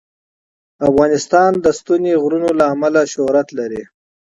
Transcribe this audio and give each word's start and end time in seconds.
افغانستان 0.89 1.51
د 1.63 1.65
ستوني 1.79 2.13
غرونه 2.21 2.49
له 2.59 2.65
امله 2.73 3.01
شهرت 3.13 3.47
لري. 3.59 3.83